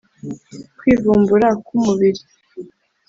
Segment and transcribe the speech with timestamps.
[0.77, 2.21] kwivumbura k’umubiri